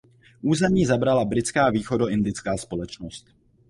[0.41, 3.25] Území zabrala britská Východoindická společnost.